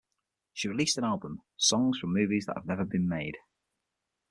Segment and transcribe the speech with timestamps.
[0.53, 3.37] She released an album, "Songs From Movies That Have Never Been Made".